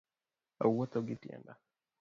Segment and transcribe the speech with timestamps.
[0.63, 1.53] Awuotho gi tienda